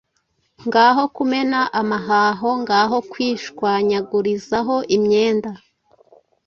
ngaho 0.67 1.03
kumena 1.15 1.59
amahaho, 1.81 2.49
ngaho 2.63 2.97
kwishwanyagurizaho 3.11 4.75
imyenda 4.95 5.51